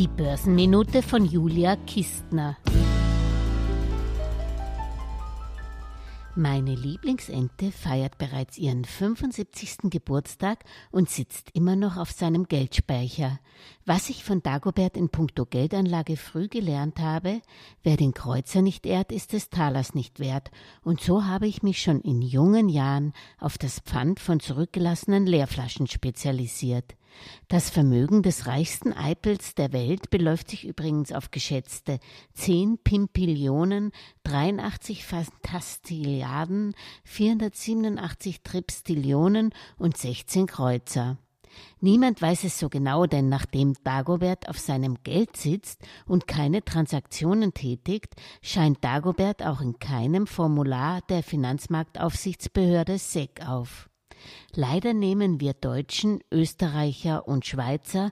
[0.00, 2.56] Die Börsenminute von Julia Kistner.
[6.34, 9.90] Meine Lieblingsente feiert bereits ihren 75.
[9.90, 13.40] Geburtstag und sitzt immer noch auf seinem Geldspeicher.
[13.84, 17.42] Was ich von Dagobert in puncto Geldanlage früh gelernt habe,
[17.82, 20.50] wer den Kreuzer nicht ehrt, ist des Talers nicht wert.
[20.82, 25.88] Und so habe ich mich schon in jungen Jahren auf das Pfand von zurückgelassenen Leerflaschen
[25.88, 26.94] spezialisiert.
[27.48, 31.98] Das Vermögen des reichsten Eipels der Welt beläuft sich übrigens auf geschätzte
[32.34, 33.92] 10 Pimpillionen,
[34.24, 36.74] 83 Fantastilliarden,
[37.04, 41.18] 487 Tripstillionen und 16 Kreuzer.
[41.80, 47.54] Niemand weiß es so genau, denn nachdem Dagobert auf seinem Geld sitzt und keine Transaktionen
[47.54, 53.89] tätigt, scheint Dagobert auch in keinem Formular der Finanzmarktaufsichtsbehörde SEC auf.
[54.54, 58.10] Leider nehmen wir Deutschen, Österreicher und Schweizer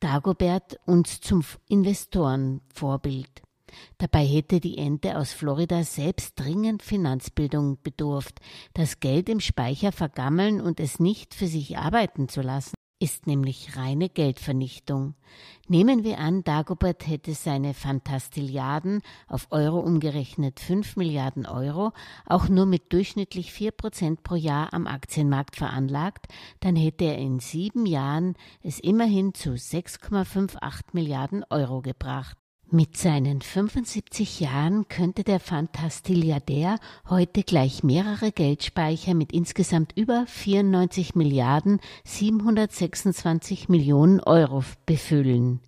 [0.00, 3.42] Dagobert uns zum Investorenvorbild.
[3.98, 8.40] Dabei hätte die Ente aus Florida selbst dringend Finanzbildung bedurft,
[8.74, 13.76] das Geld im Speicher vergammeln und es nicht für sich arbeiten zu lassen ist nämlich
[13.76, 15.14] reine Geldvernichtung.
[15.68, 21.92] Nehmen wir an, Dagobert hätte seine Fantastilliarden auf Euro umgerechnet 5 Milliarden Euro
[22.26, 26.26] auch nur mit durchschnittlich 4 Prozent pro Jahr am Aktienmarkt veranlagt,
[26.60, 30.58] dann hätte er in sieben Jahren es immerhin zu 6,58
[30.92, 32.39] Milliarden Euro gebracht.
[32.72, 36.76] Mit seinen 75 Jahren könnte der Fantastilliardär
[37.08, 45.58] heute gleich mehrere Geldspeicher mit insgesamt über 94 Milliarden 726 Millionen Euro befüllen.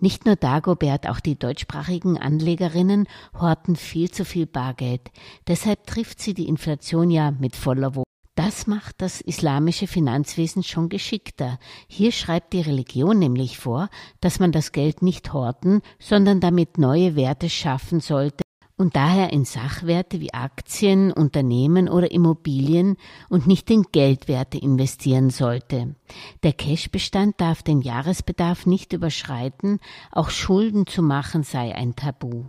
[0.00, 3.06] Nicht nur Dagobert, auch die deutschsprachigen Anlegerinnen
[3.40, 5.02] horten viel zu viel Bargeld.
[5.46, 8.09] Deshalb trifft sie die Inflation ja mit voller Wucht.
[8.50, 11.60] Das macht das islamische Finanzwesen schon geschickter.
[11.86, 13.88] Hier schreibt die Religion nämlich vor,
[14.20, 18.42] dass man das Geld nicht horten, sondern damit neue Werte schaffen sollte
[18.76, 22.96] und daher in Sachwerte wie Aktien, Unternehmen oder Immobilien
[23.28, 25.94] und nicht in Geldwerte investieren sollte.
[26.42, 29.78] Der Cashbestand darf den Jahresbedarf nicht überschreiten,
[30.10, 32.46] auch Schulden zu machen sei ein Tabu.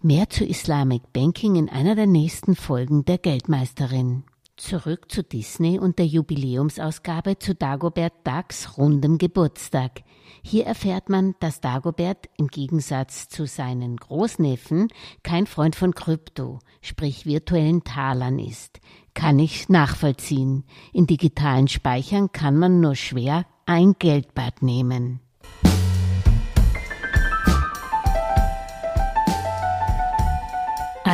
[0.00, 4.22] Mehr zu Islamic Banking in einer der nächsten Folgen der Geldmeisterin.
[4.56, 10.02] Zurück zu Disney und der Jubiläumsausgabe zu Dagobert Ducks rundem Geburtstag.
[10.42, 14.88] Hier erfährt man, dass Dagobert im Gegensatz zu seinen Großneffen
[15.22, 18.80] kein Freund von Krypto, sprich virtuellen Talern ist.
[19.12, 20.64] Kann ich nachvollziehen.
[20.94, 25.20] In digitalen Speichern kann man nur schwer ein Geldbad nehmen.